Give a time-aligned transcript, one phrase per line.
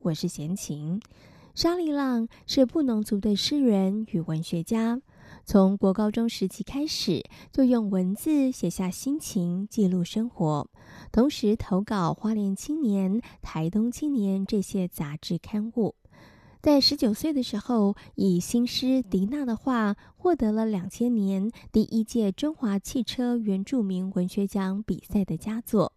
[0.00, 1.00] 我是闲琴。
[1.54, 5.00] 沙利浪是布农族的诗人与文学家，
[5.44, 10.68] 从国高中时期开始，就用文字写下心情，记录生活，
[11.10, 15.96] 同时投稿《花莲青年》《台东青年》这些杂志刊物。
[16.60, 25.92] 在十九岁的时候，以新诗《迪娜的话》获得了两千年第一届中华汽车原住民文学奖比赛的佳作。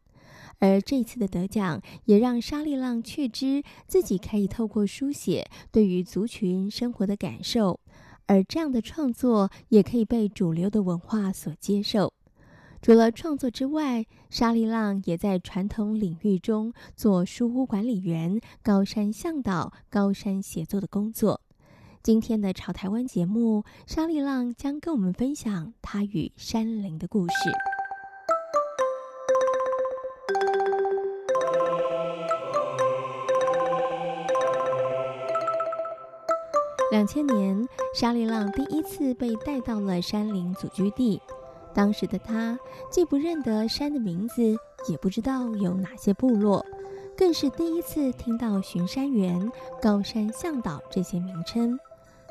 [0.62, 7.80] 而这次的得奖，也让沙利浪确知自己可以透过书写对于族群生活的感受，
[8.28, 12.14] 而这样的创作也可以被主流的文化所接受。
[12.80, 21.42] 除了创作之外，沙利浪也在传统领域中做书屋管理员、高山向导、高山协作的工作。
[22.04, 27.71] 今天的潮台湾节目，沙利浪将跟我们分享他与山林的故事。
[36.92, 41.22] 两千年，沙利浪第一次被带到了山林祖居地。
[41.74, 44.44] 当时的他既不认得山的名字，
[44.90, 46.66] 也不知道有哪些部落，
[47.16, 49.50] 更是第一次听到巡山员、
[49.82, 51.80] 高山向导这些名称。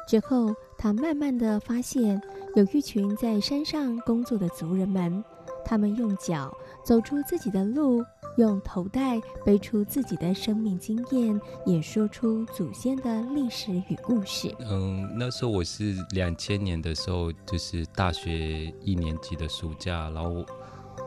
[0.06, 2.20] 之后，他慢慢地发现，
[2.56, 5.22] 有一群在山上工作的族人们，
[5.64, 6.52] 他们用脚
[6.84, 8.04] 走出自己的路。
[8.36, 14.54] 用头带背出自己的生命经验，也说出祖先的历史与故事。
[14.60, 20.46] 嗯，那时候我是两千年的时候，就是大学一年级的暑假，然后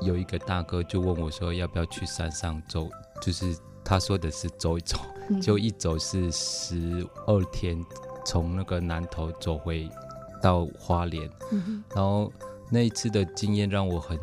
[0.02, 2.90] 有一个大哥就问我说，要不要去山上走？
[3.22, 4.98] 就是他说的是走一走，
[5.42, 7.84] 就一走是十二天，
[8.26, 9.90] 从那个南头走回
[10.44, 11.28] 到花莲。
[11.52, 12.30] 嗯，然后
[12.70, 14.20] 那一次的经验让我很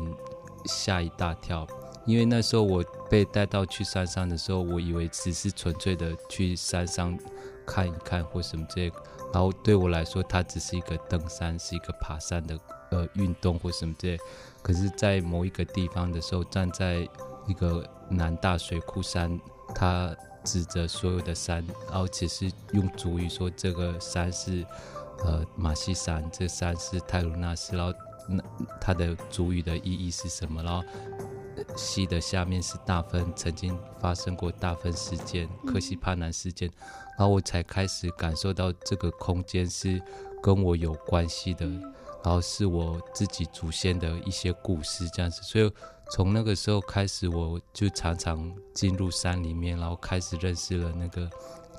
[0.65, 1.67] 吓一大跳。
[2.05, 7.17] 因为那时候我被带到去山上的时候，我以为只是纯粹的去山上
[7.65, 8.91] 看一看或什么这些，
[9.31, 12.57] 然后对我来说，它只是一个登山，是一个爬山的
[12.89, 14.23] 呃运动或什么这些。
[14.63, 17.07] 可是，在某一个地方的时候，站在
[17.47, 19.39] 一个南大水库山，
[19.75, 24.65] 他指着所有的山，然后只是用主语说这个山是
[25.25, 27.93] 呃马西山，这山是泰鲁纳斯，然后
[28.27, 28.43] 那
[28.79, 30.61] 它的主语的意义是什么？
[30.63, 30.83] 然后。
[31.75, 36.67] 西的下面是大分，曾经发生过大分事件、科西帕南事件，
[37.17, 40.01] 然后我才开始感受到这个空间是
[40.41, 41.67] 跟我有关系的，
[42.23, 45.43] 然后是我自己祖先的一些故事这样子。
[45.43, 45.71] 所以
[46.09, 51.29] 从那个时候开始，我就常常进入山里面，然后开始认识了那个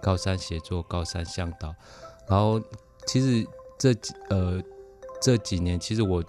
[0.01, 1.75] 高山协作、高山向导。
[2.29, 2.63] 然后
[3.07, 3.47] 其实
[3.79, 4.63] 这几呃
[5.21, 6.23] 这几年，其实我。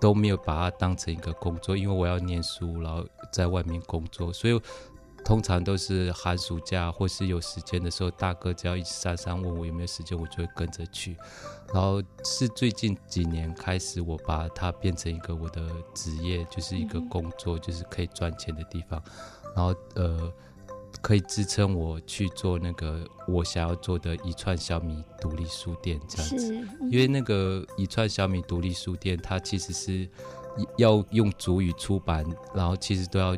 [0.00, 4.58] 都没有把它当成一个工作，因为我要念书，然后在外面工作，所以
[5.22, 11.18] 通常都是寒暑假或是有时间的时候，大哥只要一山上问我有没有时间，我就会跟着去。
[11.74, 19.02] 然后是最近几年开始，我把它变成一个我的职业，就是一个工作，就是可以赚钱的地方。
[19.54, 20.32] 然后呃。
[21.00, 26.54] 可以支撑我去做那个我想要做的一串小米独立书店这样子，
[26.90, 30.08] 因为那个一串小米独立书店，它其实是
[30.76, 33.36] 要用主语出版，然后其实都要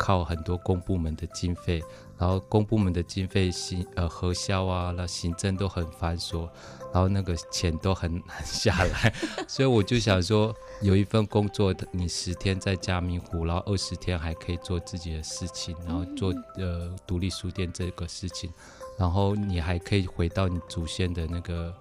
[0.00, 1.82] 靠很多公部门的经费，
[2.16, 6.48] 然后公部门的经费行呃核销啊，那行政都很繁琐。
[6.92, 9.14] 然后那个钱都很难下来，
[9.46, 10.52] 所以我就想说，
[10.82, 18.50] 有一份工作，你十天在嘉明湖，然后二十天还可以做自己的事情，然后做呃独立书店这个事情，
[18.98, 21.74] 然后你还可以回到你祖先的那个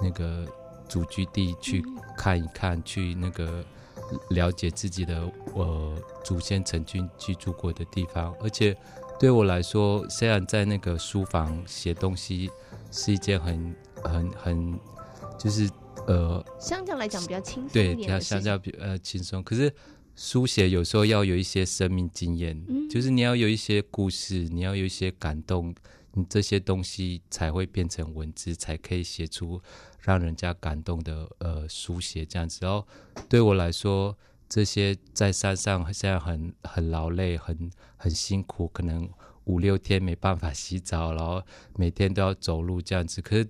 [0.00, 0.46] 那个
[0.88, 1.84] 祖居地去
[2.16, 3.62] 看一看，去那个
[4.30, 5.94] 了解自己的呃
[6.24, 8.76] 祖先曾经居住过的地方，而且
[9.18, 12.50] 对我来说，虽然在那个书房写东西
[12.90, 13.74] 是一件很。
[14.04, 14.78] 很很，
[15.36, 15.68] 就是
[16.06, 19.42] 呃，相较来讲比较轻松，对，比较相较比呃轻松。
[19.42, 19.72] 可是
[20.14, 25.74] 书写有时候要有一些生命经验，嗯，就是你要有一些故事，你要有一些感动，
[26.18, 29.60] 你这些东西才会变成文字，才可以写出
[30.00, 32.60] 让人家感动的呃书写这样子。
[32.62, 32.86] 然后
[33.28, 34.16] 对我来说，
[34.48, 39.06] 这些在山上现在很很劳累，很很辛苦，可能
[39.44, 41.42] 五六天没办法洗澡，然后
[41.74, 43.20] 每天都要走路这样子。
[43.20, 43.46] 可是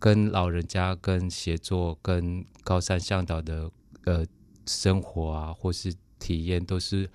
[0.00, 3.70] 跟老人家、跟协作、跟高山向导的
[4.06, 4.26] 呃
[4.66, 7.08] 生活啊，或是体验，都是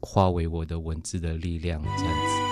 [0.00, 2.45] 化为我的文字的力量这样子。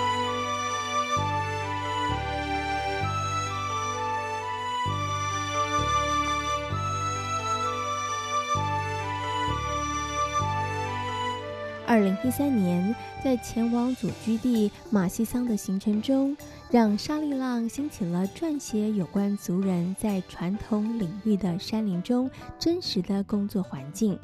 [11.94, 12.92] 二零一三年，
[13.22, 16.36] 在前往祖居地马西桑的行程中，
[16.68, 24.18] 让沙利浪兴起了撰写有关族人在传统领域的山林中真实的工作环境。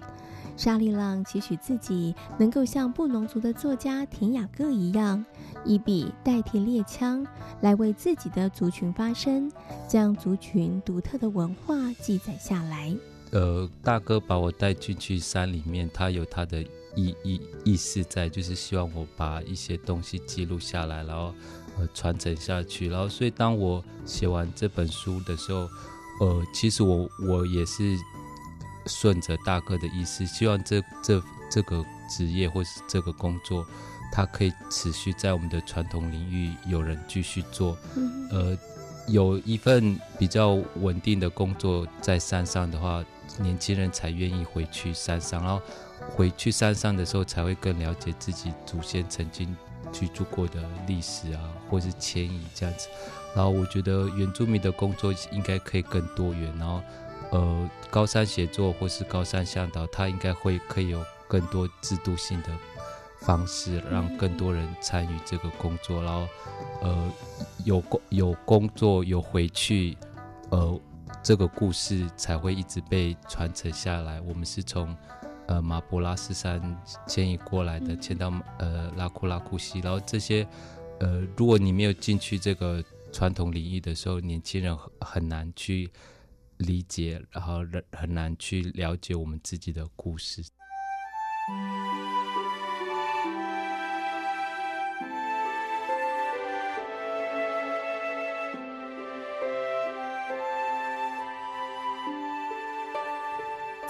[0.57, 5.25] 沙利浪期许自己能够像布农族的作家田雅各一样，
[5.65, 7.25] 以笔代替猎枪，
[7.61, 9.49] 来为自己的族群发声，
[9.87, 12.93] 将族群独特的文化记载下来。
[13.31, 16.67] 呃，大哥把我带进去山里面，他有他的。
[16.95, 21.33] 意意意思在，就是希望我把一些东西记录下来，然后
[21.79, 22.89] 呃传承下去。
[22.89, 25.69] 然后，所以当我写完这本书的时候，
[26.21, 27.97] 呃，其实我我也是
[28.87, 33.65] 顺着大哥的意思，希望这这这个职业或是这个工作，
[34.13, 37.77] 它可以持续在我们的传统领域有人继续做。
[38.31, 38.59] 呃，
[39.07, 43.05] 有一份比较稳定的工作在山上的话，
[43.39, 45.63] 年轻人才愿意回去山上，然后。
[46.09, 49.57] 回去山上的时候，才会更了解自己祖先曾经
[49.93, 52.89] 居住过的历史啊，或是迁移这样子。
[53.35, 56.53] 然后我觉得原住民的工作应该可以更多元。
[56.59, 56.83] 然后，
[57.31, 62.49] 呃，高山协作或是高山向导，他应该会可以有更多制度性的
[63.21, 66.03] 方式，让更多人参与这个工作。
[66.03, 66.29] 然后，
[66.83, 67.13] 呃，
[67.65, 69.97] 有工有工作有回去，
[70.51, 70.81] 呃，
[71.23, 74.21] 这个故事才会一直被传承下来。
[74.23, 74.97] 我们是从。
[75.51, 76.63] 呃，马博拉斯山
[77.09, 80.47] 迁移过来的，迁到呃拉库拉库西，然后这些
[81.01, 82.81] 呃，如果你没有进去这个
[83.11, 85.91] 传统领域的时候，年轻人很很难去
[86.59, 90.41] 理解，然后很很难去了解我们自己的故事。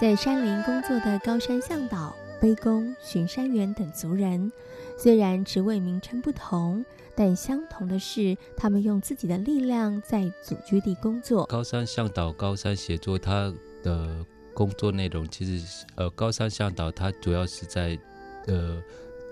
[0.00, 4.50] 在山林工作的高山向导、背公、巡山员等族人，
[4.96, 6.82] 虽然职位名称不同，
[7.14, 11.44] 但相同的是，他们用自己的力量在祖居地工作。
[11.44, 13.52] 高山向导、高山协作，他
[13.82, 14.24] 的
[14.54, 17.98] 工作内容其实，呃，高山向导他主要是在，
[18.46, 18.82] 呃，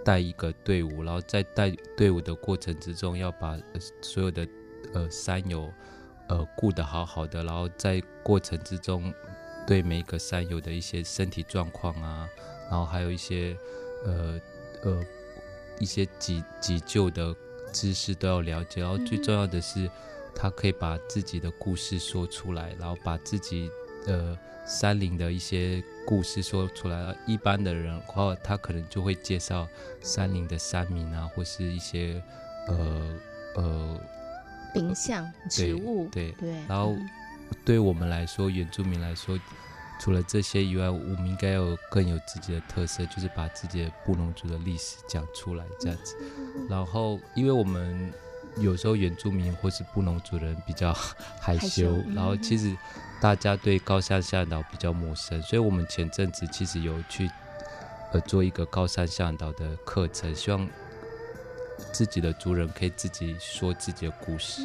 [0.05, 3.59] 带一个队伍，然后在带队伍的过程之中，要把
[4.03, 4.47] 所有的
[4.93, 5.73] 呃山友，
[6.29, 9.11] 呃顾得好好的，然后在过程之中。
[9.69, 12.27] 对每一个山友的一些身体状况啊，
[12.71, 13.55] 然后还有一些
[14.07, 14.41] 呃
[14.83, 15.05] 呃
[15.79, 17.37] 一些急急救的
[17.71, 19.91] 知识都要了解，然后最重要的是，
[20.35, 23.71] 他可以把自己的故事说出来，然后把自己
[24.07, 24.35] 呃
[24.67, 27.15] 山林的一些故事说出来。
[27.27, 29.69] 一般的人的话，他可能就会介绍
[30.01, 32.23] 山林的山民啊，或是一些
[32.69, 33.21] 呃
[33.57, 34.01] 呃
[34.75, 36.97] 林相植物，对对，然后。
[37.65, 39.39] 对我们来说，原住民来说，
[40.01, 46.17] 除了这些以外，我们应该有更有自己的特色，就是把自己的布农族的历史讲出来，这样子。
[46.69, 48.13] 然后，因为我们
[48.59, 50.93] 有时候原住民或是布农族人比较
[51.41, 52.77] 害羞，害羞，然后其实
[53.21, 57.29] 大家对高山向导比较陌生，所以我们前阵子其实有去
[58.13, 60.69] 呃做一个高山向导的课程，希望
[61.93, 64.63] 自己的族人可以自己说自己的故事，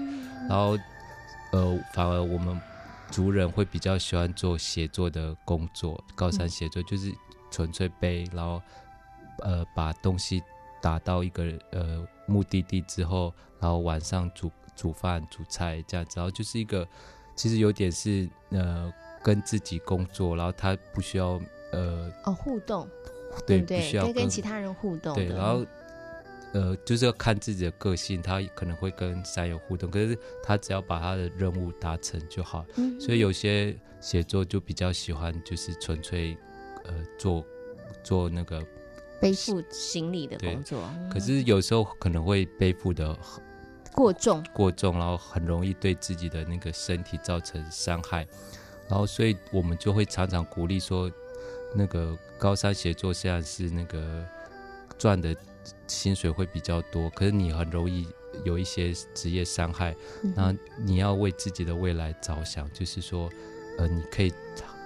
[0.48, 0.77] 然后
[1.51, 2.62] 呃，反而我们。
[3.13, 7.13] 族人会比较喜欢做协作的工作，高山协作就是
[7.51, 8.60] 纯粹背，然后
[9.43, 10.41] 呃把东西
[10.82, 16.88] 打到一个呃目的地之后，然后晚上煮煮饭煮菜这样子，然后就是一个
[17.36, 18.91] 其实有点是呃
[19.22, 21.39] 跟自己工作，然后他不需要
[21.72, 22.89] 呃哦互动，
[23.46, 25.63] 对，对，对，不需要跟，跟其他人互动，对，然后。
[26.53, 32.65] 呃，就是要看自己的个性，他可能会跟山友互动，可是他只要把他的任务达成就好。
[32.75, 36.38] 嗯，所以有些写作就比较喜欢，就是纯粹
[36.86, 37.43] 呃做
[38.03, 38.63] 做那个
[39.19, 40.88] 背负行李的工作。
[41.12, 43.17] 可是有时候可能会背负的
[43.91, 48.27] 过重，过重，然后很容易对自己的那个身体造成伤害。
[48.89, 51.10] 然后，所以我们就会常常鼓励说，
[51.74, 54.24] 那个高山协作虽然是那个
[55.03, 55.36] 赚的。
[55.88, 58.05] 薪水会比较多，可是你很容易
[58.43, 59.95] 有一些职业伤害。
[60.36, 63.29] 那、嗯、你要为自己的未来着想，就是说，
[63.77, 64.33] 呃，你可以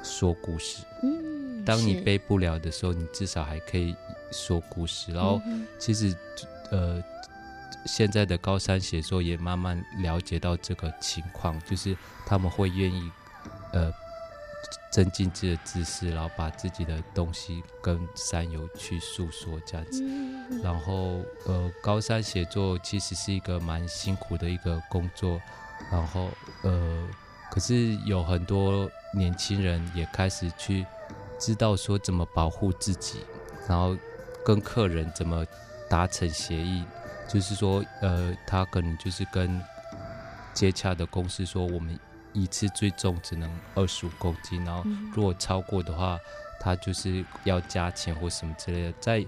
[0.04, 0.84] 说故事。
[1.02, 3.96] 嗯，当你背不了的时候，你至少还可以
[4.32, 5.12] 说故事。
[5.12, 5.42] 然后，
[5.80, 6.16] 其实，
[6.72, 7.04] 呃，
[7.88, 13.12] 现在的高三写作也慢慢了解到这个情况，就是他们会愿意
[13.74, 13.92] 呃
[14.92, 20.04] 增进自己的知识，然后把自己的东西跟山友去诉说这样子。
[20.64, 25.40] 然后呃，高山写作其实是一个蛮辛苦的一个工作，
[25.92, 26.30] 然后
[26.64, 27.08] 呃，
[27.52, 30.86] 可是有很多年轻人也开始去
[31.38, 33.20] 知道说怎么保护自己，
[33.68, 33.96] 然后
[34.46, 35.46] 跟客人怎么
[35.90, 36.84] 达成协议。
[37.30, 39.62] 就是说，呃，他可能就是跟
[40.54, 42.00] 接洽的公司说，我们
[42.42, 46.20] 一次最重只能二十五公斤，然后如果超过的话，
[46.60, 48.94] 他就是要加钱或什么之类的。
[49.00, 49.26] 在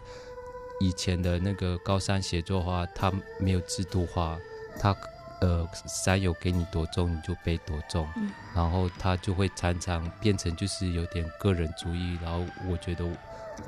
[0.79, 4.37] 以前的那个高山写作的话，他没有制度化，
[4.79, 4.95] 他
[5.41, 8.07] 呃山友给你多重你就背多重，
[8.55, 13.05] 然后他就会常常变成就是有点个人主义，然后我觉得。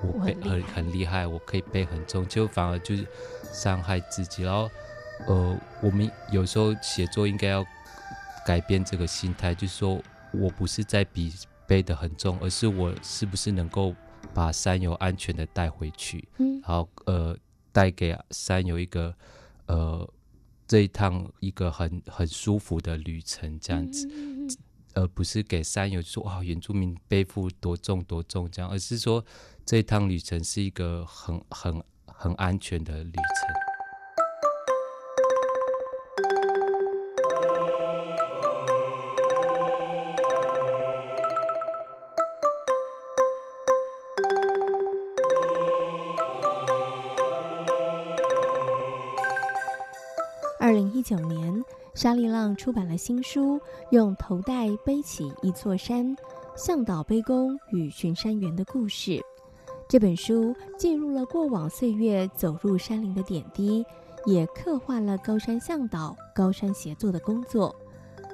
[0.02, 3.06] 我背很很厉害，我可以背很重，就反而就是
[3.52, 4.42] 伤害自己。
[4.42, 4.72] 然后，
[5.28, 7.62] 呃，我们有时候写作应该要
[8.46, 10.02] 改变这个心态，就是说
[10.34, 11.34] 我不是在比
[11.68, 13.96] 背的很重，而是我是不是能够
[14.34, 17.38] 把山友安全的带回去，嗯，然后呃，
[17.72, 19.16] 带给山友一个
[19.68, 20.08] 呃
[20.68, 24.08] 这一趟一个很很舒服的旅程，这样子。
[24.12, 24.50] 嗯
[24.94, 29.24] 而不是给山友说哇，原住民背负多重多重这样，而是说
[29.66, 33.71] 这一趟旅程是一个很很很安全的旅程。
[50.72, 51.62] 二零一九年。
[51.94, 53.58] 沙利浪出版了新书
[53.90, 56.16] 《用头带背起一座山：
[56.56, 59.12] 向导背弓与巡山员的故事》。
[59.90, 63.86] 这本书记录了过往岁月走入山林的点滴，
[64.26, 67.76] 也刻画了高山向导、高山协作的工作。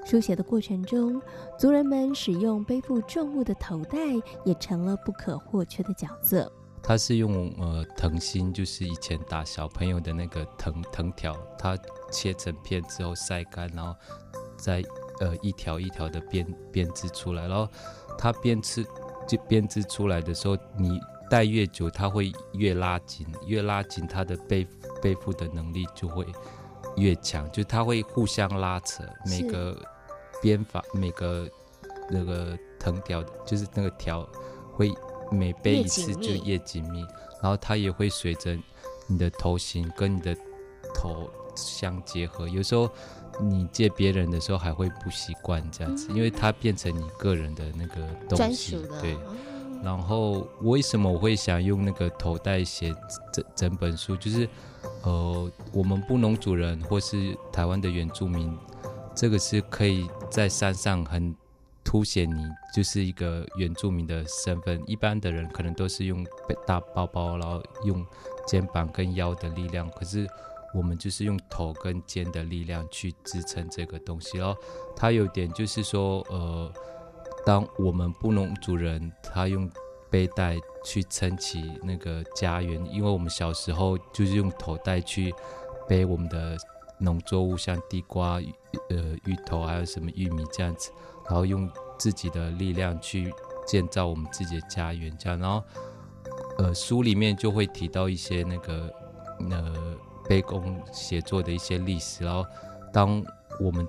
[0.06, 1.20] 书写的过程中，
[1.58, 3.98] 族人们使用背负重物的头带，
[4.46, 6.52] 也成了不可或缺的角色。
[6.88, 11.78] 他是用呃藤心，就是以前打小朋友的那个藤藤条，它
[12.10, 13.94] 切成片之后晒干，然后
[14.56, 14.82] 再
[15.20, 17.46] 呃一条一条的编编织出来。
[17.46, 17.68] 然后
[18.18, 18.86] 它编织
[19.28, 20.98] 就编织出来的时候，你
[21.30, 24.66] 戴越久，它会越拉紧，越拉紧，它的背
[25.02, 26.26] 背负的能力就会
[26.96, 29.78] 越强，就它会互相拉扯，每个
[30.42, 31.50] 编法每个
[32.10, 34.26] 那个藤条就是那个条
[34.72, 34.90] 会。
[35.32, 37.00] 每背一次就越紧密，
[37.42, 38.58] 然后它也会随着
[39.08, 40.36] 你的头型跟你的
[40.94, 42.48] 头相结合。
[42.48, 42.90] 有时候
[43.42, 48.78] 你借别人的时候还会不习惯这样子，因为它变成你个人的那个东西。
[49.02, 49.18] 对。
[49.84, 52.94] 然后为什么我会想用那个头带写
[53.32, 54.16] 整整本书？
[54.16, 54.50] 就是
[55.04, 58.58] 呃，我们布农族人或是台湾的原住民，
[59.16, 61.36] 这个是可以在山上很。
[61.88, 62.44] 凸显你
[62.76, 64.84] 就是一个原住民的身份。
[64.86, 66.22] 一般的人可能都是用
[66.66, 68.06] 大包包，然后用
[68.46, 70.28] 肩膀跟腰的力量，可是
[70.74, 74.38] 我们就是用头跟肩的力量去支撑这个东西。
[74.38, 74.54] 然后
[74.98, 76.70] 它有点就是说，呃，
[77.46, 79.72] 当我们布农族人，他用
[80.10, 85.34] 背带去撑起那个家园，因为我们小时候就是用头带去
[85.88, 86.58] 背我们的
[87.00, 88.42] 农作物，像地瓜、
[88.90, 90.92] 呃芋头，还有什么玉米这样子。
[91.26, 93.34] 然后用自己的力量去
[93.68, 95.38] 建造我们自己的家园，这样。
[95.38, 95.62] 然后，
[96.58, 98.90] 呃，书里面就会提到一些那个，
[99.52, 99.96] 呃，
[100.30, 102.24] 卑躬写作的一些历史。
[102.24, 102.46] 然后，
[102.94, 103.22] 当
[103.60, 103.86] 我们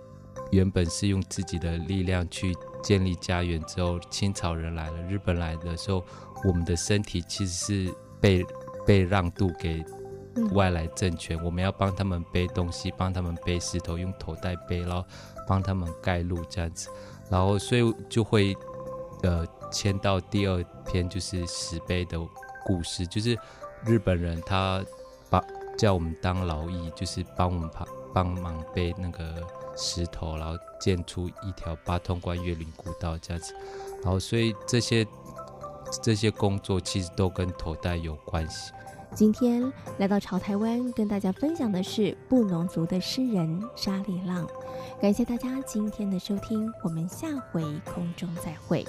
[0.50, 6.05] 原本是用自己的力量去建立家园之后，清朝人来了，日本来的时候，
[6.45, 7.53] 我们的身体其实
[7.87, 8.45] 是被
[8.85, 9.85] 被让渡给
[10.52, 11.38] 外来政权。
[11.45, 15.04] 我们要帮他们背东西，帮他们背石头，用头带背，然后
[15.47, 16.88] 帮他们盖路，这样子。
[17.30, 18.57] 然后，所以就会，
[19.23, 22.18] 呃，签到第二篇就是石碑的
[22.64, 23.38] 故事，就是
[23.85, 24.83] 日本人他
[25.28, 25.42] 把
[25.76, 29.42] 叫我们当劳役，就是帮我们帮帮忙背那个
[29.76, 33.54] 石头，然后建出一条八通关越岭古道这样子。
[34.02, 35.07] 然后，所以这些
[36.02, 38.73] 这些工作其实都跟头带有关系。
[39.15, 44.47] 今天来到潮台湾，跟大家分享的是布农族的诗人沙里浪。
[45.00, 48.85] 感谢大家今天的收听，我们下回空中再会。